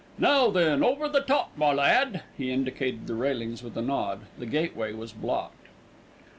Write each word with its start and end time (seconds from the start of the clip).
Now, 0.17 0.49
then, 0.49 0.83
over 0.83 1.07
the 1.07 1.19
top, 1.21 1.51
my 1.55 1.71
lad." 1.71 2.23
He 2.35 2.49
indicated 2.51 3.05
the 3.05 3.13
railings 3.13 3.61
with 3.61 3.77
a 3.77 3.83
nod, 3.83 4.21
the 4.39 4.47
gateway 4.47 4.93
was 4.93 5.13
blocked. 5.13 5.67